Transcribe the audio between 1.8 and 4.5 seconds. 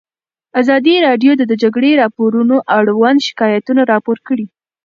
راپورونه اړوند شکایتونه راپور کړي.